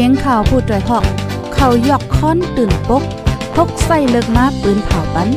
[0.00, 1.04] สียงข่าวผู้ด้วยหอก
[1.54, 3.02] เขายอกค้อนตื่นปก
[3.54, 5.28] พกใส่เลิกมาปืนเผาปัน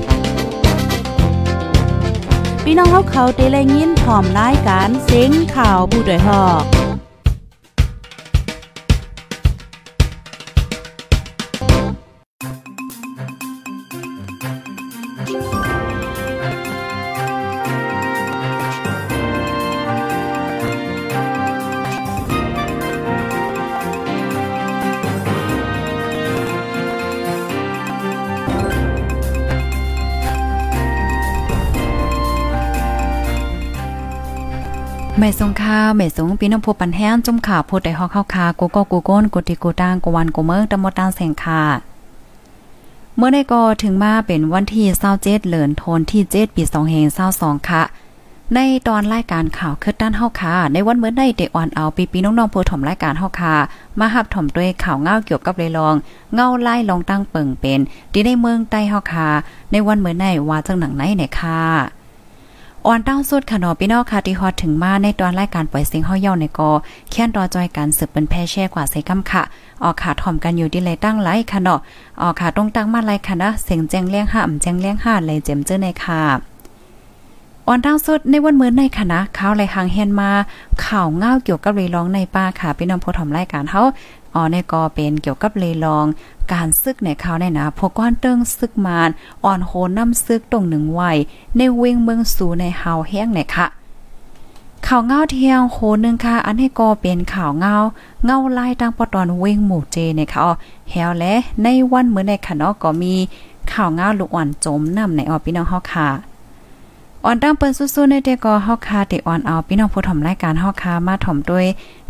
[2.63, 6.63] พี่น้องเขาเขาเตะแลยินพร้อมรายการเสียงข่าวผู้ด้วยหอก
[35.23, 41.63] ไม่สงค่าไม่สงปีน้ำพปันแห้งจุ่มข่าวพูดได้ฮอกเข้าคากูก็กูก้นกูติกูตางกูวันกูเมืองตะมดตางแสงค่ะ
[43.15, 47.05] เมื่อได้ก็ถึงมาเป็นวันที่27เหลือนโทนที่7ปี2เฮง
[47.37, 47.83] 22ค่ะ
[48.53, 53.55] ในตอนรายการข่าวคือด้านเฮาค่ะ ในวันเมื่อได้เดออนเอาปีปีน้องๆผู้ถมรายการเฮาค่ะ
[53.99, 55.95] มาหับถมด้วยข่าวเงาเกี่ยวกับเลยลอง
[56.33, 57.79] เงาไล่ลองตั้งเปิงเป็น
[58.11, 59.29] ที่ในเมืองใต้เฮาค่ะ
[59.71, 62.00] ในวันเมื่อได้ว่าจังหนังไหนเนี่ยค่ะ
[62.87, 66.69] อ่อนตั้งสุดค่ะเนาะพี่น้องค่ะที่ฮอดถึงมาในตอนรายการปล่อยเสียงเฮาเย่าในกอ
[67.09, 69.43] แค้นรอจอยกันสืบเป็นแพ่แช่กว่าใส่กำค่ะ
[69.83, 71.79] ออกขาถ่อมกันอยู่ที่เลยตั้งไลค่ะเนาะ
[72.21, 76.21] ออกขาตรงตั้งมาไลค่ะนะเสียงแจ้งเลี้ยงห้ามแจ้งเลี้ยงห้าเลยเจมเจ้อในค่ะ
[77.67, 80.31] อ่อนตั้งสุดในวันมื้อในคณะข่าวไหลหางเฮนมา
[80.85, 83.81] ข่าวเงาเกี่ยวกับเรลองในป่าค่ะพี่น้องผู้ถมรายการเฮา
[84.33, 86.05] อ๋อในก็เป็นเกี่ยวกับเลลอง
[86.51, 89.09] การซึกในข่าวในนะพวกก้อนเติ้งซึกมาน
[89.43, 91.01] อ่อนโหน้ำซึกตรงหนึ่งไหว
[91.57, 93.67] ในเวงเมืองสูในเฮาแห้งเนี่ยค่ะ
[94.87, 97.75] ข่าวเงาเที่ยงโหนึงค่ะ อันให้ก็เป็นข่าวเงา
[98.25, 100.53] เงาไล่ตั้งปอตอนเวงหมู่เจเนี่ยค่ะอ๋อ
[100.91, 103.13] แฮวและในวันเมื้อในค่ะเนาะก็มี
[103.71, 106.07] ข่าวเงาลูกอ่อนจมน้ำในออพี่น้องเฮาค่ะ
[107.25, 111.65] อ่อนตั้งเปิ้นสู้ๆในเดก็เฮาคาติอ่อนเอาพี่น้องผู้ถมรายการเฮาคามาถมด้วย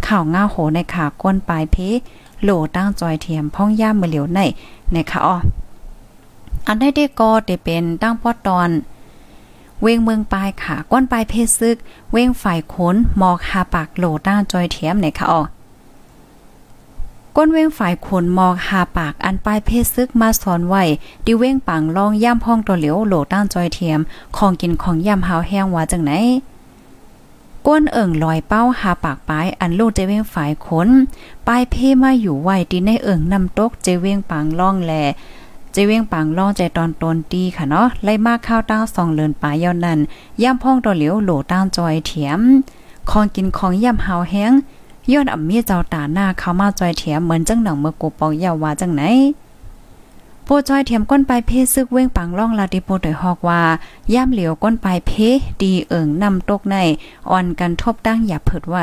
[0.08, 1.76] ข่าวง่าโหในขาก้นปลายเพ
[2.44, 4.40] โหลตั้งจอยเทียมพ้องย่ามมือเหลียวใน
[4.92, 5.38] ในค่ะอ้อ
[6.68, 8.70] อันได้เดก็ได้เป็นตั้งปอตอน
[9.82, 11.78] เวงเมืองปลายขาก้นปลายเพซึก
[12.12, 15.42] เวงฝ่ายขนหมอกหาปากโหลตั้งจอยเทียมในค่ะอ้อ
[17.44, 20.84] ก้นเว้งฝ่ายขนมอกหาปากอันปลายเพศซึกมาสอนไว้
[21.26, 24.00] ดิเว้งปังลองย่ำห้องตัวเหลียวโหลตั้งจอยเทียม
[24.38, 26.12] ของกินของย่ำหาวแห้งว่าจังไหน
[27.68, 30.90] ก้นเอิ่งลอยเป้าหาปากปลายอันลูกเจเว้งฝ่ายขน
[31.48, 34.94] ปลายเพมาอยู่ไว้ดีในเอิ่งนำตกเจเว้งปังล่องแล
[35.72, 40.00] เจเว้งปังล่องใจตอนตนตีค่ะเนาะไล่มากข้าวตั้งสองเลินปลายยาวนั้น
[40.44, 42.42] ย่ำห้องตัวเหลียวโหลตั้งจอยเทียม
[43.10, 44.54] ของกินของย่ำหาวแห้ง
[45.12, 49.04] ย้อนอ่ำมีเจ้าตาหน้าเข้ามาจอยเถียมเหมือนจังหนังเมื่อกูปองยาวว่าจังไหน
[50.46, 53.62] โปจอยเถียมก้นปลายเพซึกเว้งปังล่องลาติโปโดยฮอกว่า
[54.14, 55.12] ย่ำเหลียวก้นปลายเพ
[55.62, 56.76] ดีเอิงนำตกใน
[57.30, 58.76] อ่อนกันทบตั้งอย่าเผิดไหว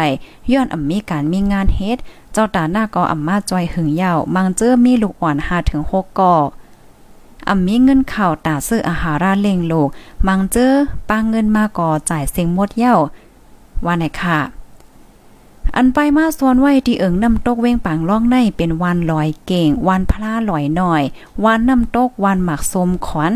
[0.53, 1.99] ย้อนอ่ำมีการมีงานเฮ็ด
[2.33, 6.35] เจ้าตาหน้าก็อ่ำมาจอยหึงยาวมังเจอมีลูกอ่อน5ถึง6กกอ
[7.49, 9.89] อ่ำมีเงินข่าวตาซื้ออาหาราเล่งโลก
[10.27, 10.73] มังเจอ
[11.09, 12.95] ปางเงินมาก่อจ่ายเสียงหมดเย้า
[13.85, 14.39] ว่าไหนค่ะ
[15.77, 21.03] อันไปมาซ้อนไว้ที่เอิงน้ำตกเว้งปังล่องในเป็นวันลอยเก่ง วันพลาลอยหน่อย
[21.45, 23.33] วันน้ำตกวันหมักสมขวัญ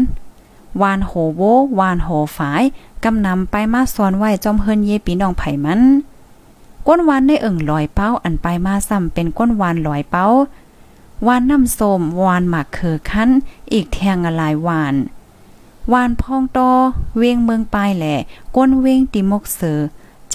[0.81, 1.42] วานโหโว
[1.78, 2.62] วานโหฝาย
[3.04, 5.82] กำนำไปมาซ้อนไว้จอมเฮินเยปีน้องไผ่มัน
[6.87, 10.26] ก้นวานในเอิงลอยเป้าอันไปมาซ้ำเป็นก้นวานลอยเป้า
[11.26, 13.31] วานน้ำสมวานหมักเคือคั้น
[13.72, 14.94] อีกแทงอะไรวาน
[15.92, 16.71] วานพองตอ
[17.16, 18.15] เวียงเมืองปลายแหล่
[18.56, 19.81] ก้นเวียงติมกเสือ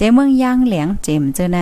[0.00, 1.60] จเมืองย่างเหลียงเจมเจอใน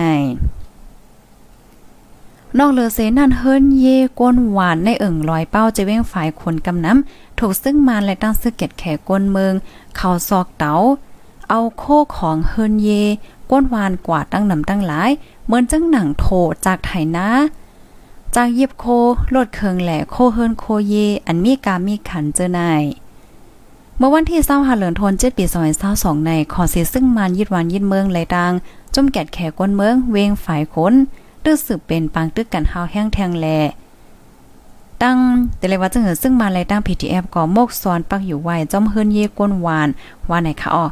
[2.57, 9.53] นอกเลอเสนั่นเฮิรนเย่ก้นหวานในเอิ่งลอยเป้าจะเว้งฝ่ายคนกำน้ำถูกซึ่งมานและตั้งซึกเก็ดแขก้นเมือง
[9.95, 10.73] เข่าซอกเตา
[11.49, 11.83] เอาโค
[12.17, 13.03] ของเฮิรนเย่
[13.51, 15.11] ก้นหวานกว่าตั้งนำตั้งหลาย
[15.45, 16.25] เหมือนจังหนังโถ
[16.65, 17.27] จากไถนา
[18.35, 18.85] จากเย็บโค
[19.33, 20.93] ลดเคืองแหล่โคเฮิรนโคเย
[21.25, 22.83] อันมีกามีขันเจอนาย
[23.99, 28.51] เมื่อวันที่เศร้าหาเหลือนทนเจ็ดปีซอยเศร้าสองในขอเสียซึ่งมันยิดวันยิดเมืองไหลดัง
[28.93, 30.93] จุ่มแกดแขกก้นเมืองเวงฝ่ายคน
[31.43, 33.47] ตื้อสืบเป็นปังตึกกันเฮาแห้งแทงแล
[35.03, 35.17] ตั้ง
[35.57, 39.87] แต่เลยว่าจึงเหือซึ่งมาไหลตั้ง PTF ก็มกซ้อนปักอยู่ไว้จอมเฮินเยก้นหวาน
[40.29, 40.85] ว่าไหนคะอ๋อ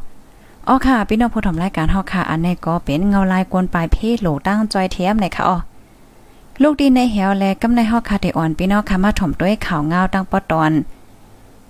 [0.68, 5.58] อ๋อค่ะพี่น้องผู้ทำรายการเฮาค่ะ อันนี้ก็เป็นเงาลายกวนปลายเพศโหลตั้งจอยเทียมไหนคะอ๋อ
[6.62, 10.74] ลูกดีในเหวแลกำในเฮาค่ะได้อ่อนพี่น้องค่ะมาถ่อมด้วยข่าวเงาตั้งปอตอน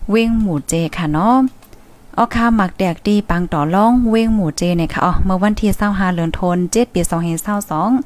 [0.09, 1.35] เวงหมู่เจค่ะเนาะ
[2.17, 7.01] ออค่าหมักแดกดีปังต่อล่องเว้งหมู่เจเนี่ยค่ะอ๋อเมื่อวันที่25เดือนธันวาคม7ปี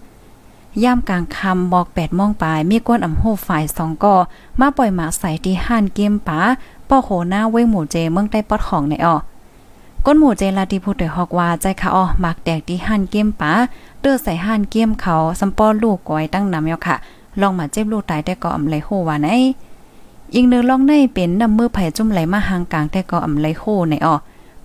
[0.10, 4.16] 2522ย่ามกลางคำบอก8โมงปลายมีก้นอ่ำโหฝ่าย2ก่อ
[4.60, 6.40] มาปล่อยหมาใส่ที่ห้านเกมป๋า
[6.90, 9.16] ป้อโหหน้าเว้งหมู่เจเมืองใต้ปอดของในอ๋อ
[10.06, 13.52] ก้นหมู่เจลาติพูดโดยฮอกว่าใจค่ะอ๋อหมักแดกที่ห้านเกมป๋า
[14.02, 16.96] เต้อใส่ห้านเกมเขาสำปอลูกก้อยตั้งนำยค่ะ
[17.42, 19.30] ลองมาเจ็บลูกตายแต่ก็อำไลโหว่าไหน
[20.36, 24.16] อีกหนึ่งลองในเป็นนำมือไผ่จุ่มไหลมาหางกลางแต่ก็อำไหลโหในออ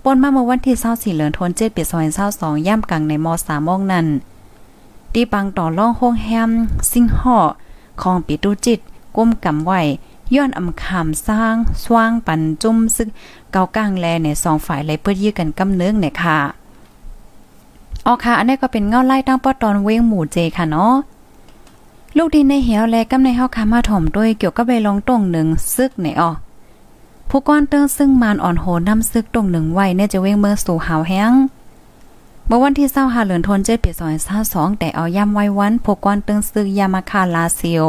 [0.03, 1.83] ปนมาเมื่อวันที่24เหลือนทน7ปี
[2.25, 4.07] 2022ย่ำกลางในม3มองนั้น
[5.13, 6.51] ตีปังต่อล่องห้งแฮม
[6.91, 7.37] ซิงห่อ
[8.01, 8.79] ของปิตุจิต
[9.15, 9.81] ก้มกำไว้
[10.35, 13.07] ย้อนอำคำสร้างสว่างปันจุ่มซึก
[13.51, 16.37] เกากลางแลในสองฝ่ายเลยเพื่อยื้อกันกำเนื้องเนี่ยค่ะ
[18.05, 20.93] ออค่ะ อันนี้ก็เป็นเงาไล่ตั้งป้อตอนเว้งหมู่เจค่ะเนาะ
[22.17, 26.31] ลูกดินในเหียวแลกำในเฮาคามาถ่อมด้วยเกี่ยวกับใบลองตรงหนึ่งซึกในออ
[27.29, 31.31] ผู้ก้อนเติ้งซึ่งมานอ่อนโหนำซึกตรงหนึ่งไว้เนี่ยจะเว้งเมื่อสู่หาวแห้ง
[32.47, 37.85] เมื่อวันที่เศร้าหาเหลือนทนเจ็ดปีซอยห้าสองแต่เอาย่ำไว้วันผู้ก้อนเติ้งซึกยามาคาลาเซียว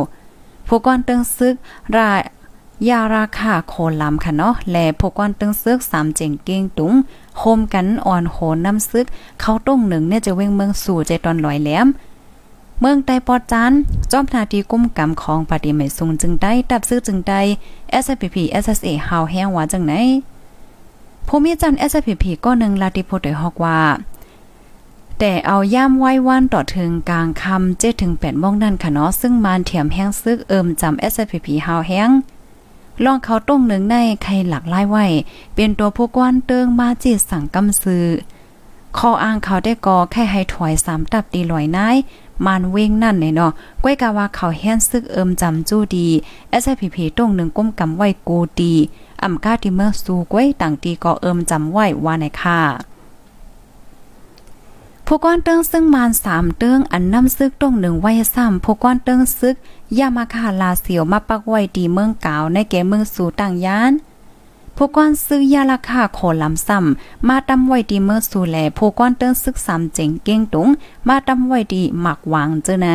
[0.68, 1.54] ผู้ก้อนเติ้งซึก
[1.96, 2.10] รา
[2.88, 6.92] ยาราคาโคลำค่ะเนาะแลพวกก้อนเตึงซึกสามเจงเก้งตุง
[7.38, 9.06] โฮมกันอ่อนโหนน้ำซึก
[9.40, 11.88] เขาต้งหนึ่งเนี่ยจะเว้งเมืองสู่ใจตอนลอยแหลม
[12.80, 13.72] เมืองใต้ปอดจาน
[14.12, 17.40] จอมนาทีกุ้มกำของปฏิไม่สูงจึงได้ดับซื้อจึงได้
[18.04, 19.94] SPP SSA หาวแห้งว่าจังไหน
[21.28, 23.80] ภูมิจัน SPP ก็หนึ่งลาติโพดฮอกว่า
[25.18, 32.10] แต่เอาย่ามไว้วันต่อถึงกลางคำเจ็ดถึงแปดโมงนั่นค่ะเนาะซึ่งมานเถียมแห้งซึกเอิมจำ SPP หาวแห้ง
[33.04, 35.06] ลองเขาต้งหนึ่งในใครหลักไล่ไว้
[35.54, 38.06] เป็นตัวผู้กวนเติงมาจิตสั่งกำซื้อ
[38.98, 41.96] ข้ออ้างเขาได้กอแค่ให้ถอยสามตับดีลอยนาย
[42.44, 43.52] มานเว้งนั่นเนาะ
[43.84, 46.08] ก้อยกะว่าเขาแฮนซึกเอิมจำจู้ดี
[46.62, 48.74] SPP ต้งหนึ่งก้มกำไว้กูดี
[49.22, 52.60] อ่ำก้าที่เมื่อสู้ก้อยต่างตีก็เอิมจำไว้ว่าในค่ะ
[55.06, 59.56] ผู้ก้อนเติ้งซึ่งมานสามเติ้งอันนำซึกตรงหนึ่งไว้ซ้ำผู้ก้อนเติ้งซึก
[59.98, 63.92] ยามาคาลาเสียวมาปักไว้ดีเมืองกาวในแก่เมืองสู่ต่างยาน
[64.78, 70.68] ผู้ก้อนซื้อยาราคาโคลำซ้ำมาตำไว้ดีเมื่อสู่แลผู้ก้อนเติ้งซึกสามเจ๋งเก้งตุง
[71.08, 72.88] มาตำไว้ดีหมักวางเจอใน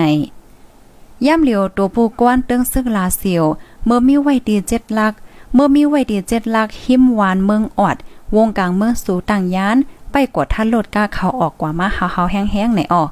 [1.25, 3.45] ย่ำเหลียวตัวผู้ก้อนเติ้งซึกลาเสียว
[3.85, 5.13] เมื่อมีไว้ดีเจ็ดลัก
[5.53, 7.97] เมื่อมีไว้ดีเจ็ดลักหิมหวานเมืองออด
[8.35, 9.77] วงกลางเมืองสู่ต่างยาน
[10.11, 13.09] ไปกดทันโลดก้าเขาออกกว่ามาเฮาๆแห้งๆในออก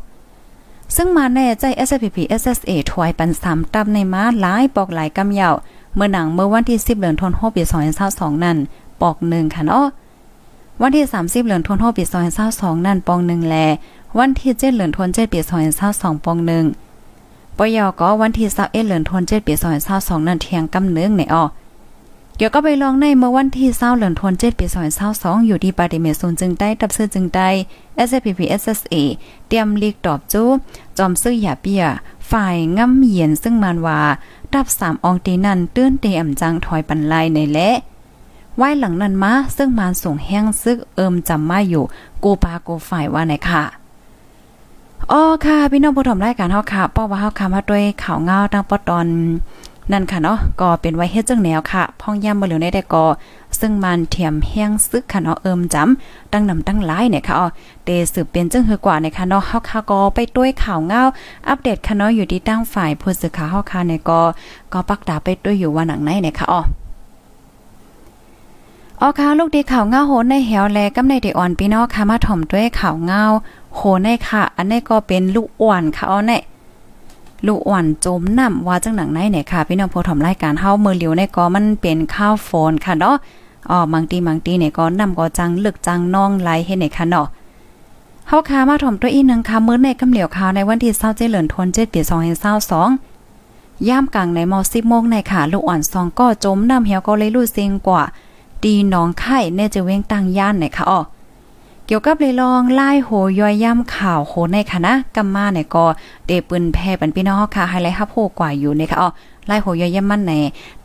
[0.96, 5.56] ซึ่งมาแน่ใจ SPP SSA ถวยปันสามตับในม้าหลายปอกหลายกำยาว
[5.96, 7.64] เมื่อหนังเมื่อวันที่10เดือนธันวาคมปี
[8.04, 8.58] 2022นั่น
[9.02, 9.86] ปอกหนึ่งค่ะเนาะ
[10.82, 12.04] วันที่30เดือนธันวาคมปี
[12.46, 13.56] 2022นั่นปองหนึ่งแล
[14.20, 15.40] วันที่7เดือนธันวาคมปี
[15.84, 16.66] 2022ปองหนึ่ง
[17.58, 19.54] ปยก็วันที่21เดือนธันวาคมปี
[19.92, 21.46] 2022นั่นเที่ยงกำเนึงในออ
[22.38, 27.50] เดี๋ยวก็ไปลองในเมื่อวันที่เศร้าเหลือนทนเจ็ดปีสองเศร้าสองอยู่ที่ปาติเมซูนจึงได้ตับซื้อจึงได้
[28.08, 28.96] SPP SSA
[29.48, 30.48] เตรียมลีกตอบจู้
[30.98, 31.84] จอมซื้อหยาเปีย
[32.32, 34.02] ฝ่ายง่ำเยียนซึ่งมันว่า
[34.56, 37.70] ดับสามองตีนันตื้นเตอำจังถอยปันไลในและ
[38.58, 41.84] ไว้หลังนั้นมาซึ่งมานส่งแห้งซึกเอิมจำมาอยู่
[42.24, 43.64] กูปากูฝ่ายว่าไหนค่ะ
[45.12, 49.08] อ๋อค่ะ พี่น้องผู้ชมรายการเฮาค่ะป้อว่าเฮาค่ะมาด้วยข่าวเงาตั้งปอตอน
[49.92, 53.06] นั่นค่ะเนาะก็เป็นไว้เฮ็ดจังแนวค่ะพ่องย่ำบ่เหลียวในแต่ก็
[53.60, 57.48] ซึ่งมันเทียมแห้งซึกค่ะเนาะเอิมจำตั้งนำตั้งหลายเนี่ยค่ะอ๋อ
[57.86, 61.02] เตสืบเป็นจังหือกว่าเนี่ยค่ะเนาะเฮาค่ะก็ไปด้วยข่าวเงา
[61.48, 64.20] อัปเดตค่ะเนาะอยู่ที่ตั้งฝ่ายผู้สื่อข่าวเฮาค่ะเนี่ยก็
[64.74, 66.62] ก็ปักดาไปด้วยอยู่ว่าหนังไหนเนี่ยค่ะอ๋อ
[69.02, 73.24] ออค่ะลูกดีข่าวเงาโหนในแหวแลกำในเดอ่อนพี่น้องค่ะมาถ่อมด้วยข่าวเงา
[73.76, 76.42] โหในค่ะ อันนี้ก็เป็นลูกอ่อนค่ะอ๋อเนี่ย
[77.48, 83.16] ลูกอ่อนจมน้ำว่าจังหนังไหนเนี่ยค่ะพี่น้องผู้ถมรายการเฮามือเหลียวในก็มันเป็นข้าวโฟนค่ะเนาะ
[83.70, 87.28] อ๋อบางทีบางทีเนี่ยก็นำก็จังลึกจังน้องไหลเฮ็ดเนี่ยค่ะเนาะ
[88.28, 92.02] เฮาคามาถมตัวอีนึงค่ะมื้อในกำเหลียวข่าวในวันที่27เดือนธันวาคมปี
[93.00, 98.04] 2022ย่ามกลางในมอ10โมงในค่ะลูกอ่อนซองก็จมน้ำเหี่ยวก็เลยรู้เสียงกว่า
[98.64, 101.00] ดีน้องไข่เน่จะเว้งตั้งย่านเนี่ยค่ะอ๋อ
[101.90, 105.86] เกี่ยวกับเลยลองไล่โหย่อยย่ำข่าวโหในคณะกัมมาเนี่ยก็
[106.28, 109.10] เดปืนแพ่ปันพี่น้องค่ะไฮไลท์ฮับโหกว่าอยู่ในะคะอ๋อ
[109.48, 110.34] ไล่โหย่อยย่ำมันใน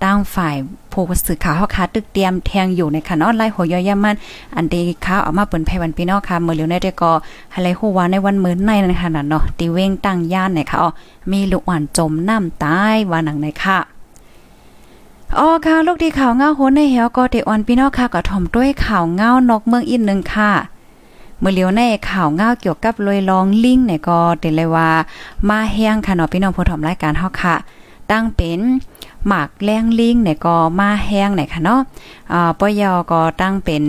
[0.02, 0.56] ตั้งฝ่าย
[0.92, 4.14] ผู้สื่อข่าวเฮาค่ะตึกเตรียมแทงอยู่ในค่ะเนาะไล่โหย่อยย่ำมัน
[4.56, 7.12] อันเดีข่าวออกมาเปิ้นแพ่ปันพี่น้องค่ะเมื่อเร็วในได้ก็
[7.52, 10.90] ไฮไลท์โหว่าในวันมื้อในนั่นค่ะเนาะตีเว้งตั้งย่านเนี่ยค่ะอ๋อ
[11.30, 13.78] มีลูกหวานจมน้ำตายว่าหนังในค่ะ
[15.38, 20.52] อ๋อค่ะ ลูกดีข่าวเงาโหนในเหี่ยวก็เตออนพี่น้องค่ะก็ถ่อมด้วยข่าวเงานกเมืองอีกนึงค่ะ
[21.42, 24.88] มื่อเลียวในข่าวเงาเกี่ยวกับลอยลองลิงเนี่ยก็เต็เลยว่า
[25.48, 27.54] มาแห้งค่ะเนาะพี่น้องผู้ชมรายการเฮาค่ะ
[28.10, 28.60] ตั้งเป็น
[29.26, 31.80] หมากแรงลิงเนี่ยก็มาแห้งเนี่ยค่ะเนาะ
[32.32, 33.84] อ่าปยอก็ตั้งเป็น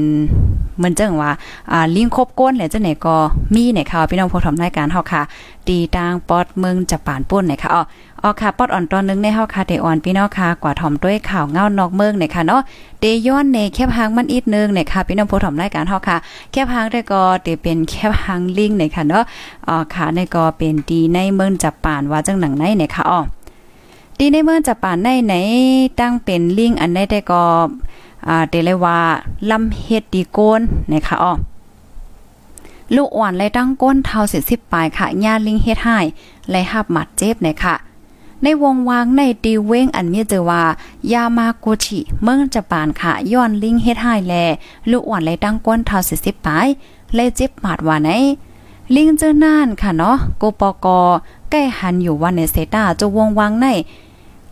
[0.77, 1.31] เหมือนจังว่า
[1.71, 3.15] อ่าลิงคบก้นเนี่ยจังไหนก็
[3.53, 5.21] มีเนี่ยค่ะพี่น้องผู้ชมรายการเฮาค่ะ
[5.67, 7.83] ตีตางปอดเมืองจะปานป่นเนี่ยค่ะอ๋อ
[8.21, 12.61] อ๋อค่ะปอดอ่อนตอนนึงในเฮาค่ะเตอ่อนพี่น้องค่ะกว่าถ่อมด้วยข่าวเงานอกเมืองเนี่ยค่ะเนาะ
[12.99, 16.17] เตย้อนในแคบหางมันอีกนึงเนี่ยค่ะพี่น้องผู้ถ่อมรายการเฮาค่ะ
[16.51, 19.23] แคบหางได้ก็เตเป็นแคบหางลิงเนี่ยค่ะเนาะ
[19.67, 23.21] อ๋อค่ะในก็เป็นดีในเมืองจับปานว่าจังหนังไหนเนี่ยค่ะอ๋อ
[24.19, 25.33] ดีในเมื่อจะป่านในไหน
[25.99, 27.43] ตั้งเป็นลิงอันใดแต่ก็
[28.27, 28.99] อ่าเตเลยว่า
[29.51, 31.33] ลำเฮ็ดดีโกนนะคะอ้อ
[32.95, 35.97] ลูกอ่อนเลยตั้งก้นเท้าเสียสิบปลายค่ะญาลิงเฮ็ดให้
[36.51, 37.75] เลยหับหมัดเจ็บนะคะ
[38.43, 40.63] ในวงวางในดีเว้งอันเมียเจอว่า
[41.11, 44.33] ยามาโกชิเมืองจะปานค่ะย้อนลิงเฮ็ดให้แล
[44.89, 46.67] ลูกอ่อนเลยตั้งก้นเท้าเสียสิบปลาย
[47.15, 48.09] เลยเจ็บหมัดว่าไหน
[48.95, 50.87] ลิงเจอน่านค่ะเนาะโกปก
[51.49, 53.67] ใกล้หันอยู่วันในเซตาจะวงวางใน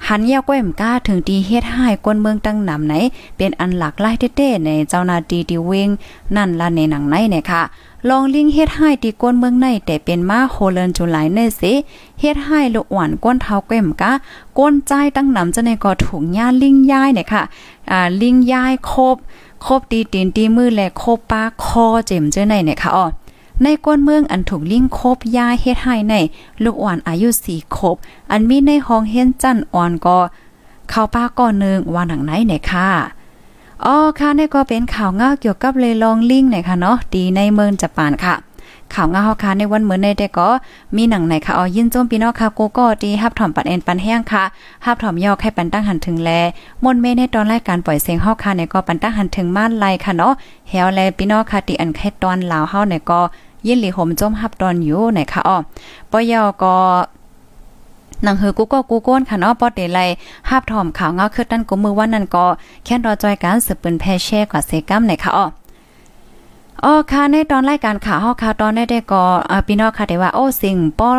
[0.08, 2.94] หันเยาก้มก้าถึงดีเฮ็ดให้กวนเมืองตั้งนำไหน
[3.38, 5.90] เป็นอันหลักไล่เต้ๆในเจ้านาดีดีเวง
[6.36, 7.62] นั่นละในหนังในเนี่ยค่ะ
[8.10, 11.74] ลองลิงเฮ็ดให้ตีก้นเมืองในแต่เป็นมาโฮเลนจุไลในสิ
[12.20, 14.12] เฮ็ดให้ลูกอ่อนก้นเท้าเก้มกะ
[14.58, 17.44] ก้นใจตั้งนำจะในก็ถุงย่าลิงย้ายเนี่ยค่ะ
[17.92, 19.16] อ่าลิงย้ายครบ
[19.66, 23.06] ครบตีตีนตีมือและครบปากคอเจ็มเจ้าในเนี่ยค่ะอ๋อ
[23.62, 26.16] ในก้นเมืองอันถูกลิงคบยาเฮ็ดให้ใน
[26.64, 27.96] ลูกอ่อนอายุสี่คบ
[28.32, 30.20] อันมีในห้องเฮียนจันอ่อนก็
[30.90, 32.90] เข้าป้าก่อนนึงว่าหนังไหนไหนค่ะ
[33.86, 38.36] อ๋อค่ะนี่ก็เป็นข่าวเงาเกี่ยวกับเลยลองลิงเนี่ยค่ะเนาะดีในเมืองญี่ปุ่นค่ะ
[38.96, 40.50] ข่าวเงาเฮาค่ะในวันเหมือนในแต่ก็
[40.96, 44.44] มีหนังไหนค่ะอ๋อยินโจมพี่น้องค่ะโกก็ดีฮับถอมปันเอ็นปันแห้งค่ะ
[44.86, 46.30] ฮับถอมยอกให้ปันตั้งหันถึงแล
[46.84, 50.34] มนเมในตอนรายการปล่อยเสียงเฮาค่ะในก็ปันตั้งหันถึงม่านไลค่ะเนาะ
[50.70, 53.22] แฮวแลพี่น้องค่ะติอันแค่ตอนลาวเฮาในก็
[53.68, 55.58] ยินหลีห่มจมฮับตอนอยู่ไหนคะอ้อ
[56.12, 56.76] ปอยอก็
[58.26, 60.00] นังเฮอกูก็กูโก้นค่ะเนาะปอดเดไล
[60.50, 62.46] ฮับถอมข่าวเงาคือตั้นกูมือวันนั้นก็
[62.84, 65.46] แค่รอจอยการสืบปืนแพเช่กว่าเซกัมไหนคะอ้อ
[66.86, 71.10] อ๋อค่ะในตอนรายการข่าวเฮาค่ะตอนได้ได้ก็อพี่น้องค่ะได้ว่าโอ้สิ่งป้อ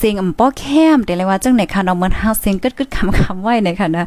[0.00, 0.64] สิ่งอำป้อแค
[0.96, 4.04] มแต่เลยว่าจังไหนค่ะเนาะเหมือนเฮาสิ่งกึดๆคำๆไว้ในค่ะนะ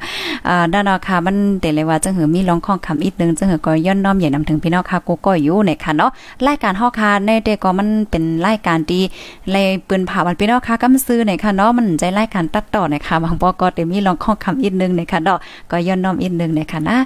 [0.47, 6.09] อ่าด้านเนาะค่ะมันแต่เลยว่าจังหือมีร้องข้องคำอีกนึงจังหือก็ย้อนน้อมใหญ่นำถึงพี่น้องค่ะกูก็อยู่ในค่ะเนาะ
[6.47, 9.03] รายการเฮาค่ะในเด็กก็มันเป็นรายการที่
[9.51, 15.39] เลยปืนผ่ามันพี่น้องค่ะกำซื้อในค่ะเนาะมันใจรายการตัดต่อในค่ะบางป้อก็ได้มีร้องข้องคำอีกนึงในค่ะเนาะ
[15.71, 16.97] ก็ย้อนน้อมอีกนึงในค่ะนะ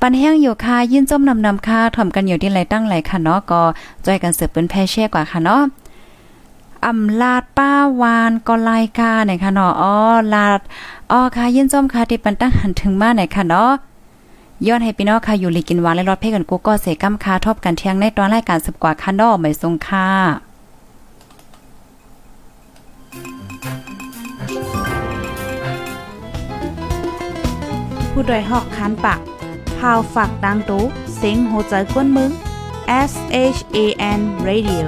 [0.00, 3.62] ปันแห้งอยู่ค่ะยินจมนำนำค่ะถ่อมกันอยู่ที่ไรตั้งไหลค่ะเนาะก็
[4.06, 5.62] จอยกันเสือปืนแพ่แช่กว่าค่ะเนาะ
[6.86, 9.94] อำลาดป้าวานก็ไล่ค่ะไหนค่ะเนาะอ๋อ
[10.34, 10.60] ลาด
[11.10, 13.72] อ๋อค่ะยินจมค่ะที่ปันตั้งหันถึงมาไหนค่ะเนาะ
[14.66, 20.08] ย้อนให้พี่น้องค่ะอยู่ลีกินหวานและรอดเพ่กันกูก็เสกัมคาทบกันเที่ยงในตอนรายการสืบกว่าค่ะเนาะไม่ทรงค่ะ
[28.12, 29.20] ผู้ดยหอกคันปาก
[29.78, 30.84] พาวฝากดังตู้
[31.16, 32.30] เซ็งโหใจกวนมึง
[33.10, 33.12] S
[33.56, 33.78] H A
[34.18, 34.86] N Radio